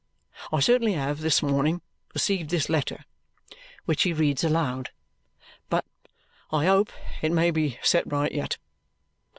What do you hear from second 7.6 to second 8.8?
set right yet.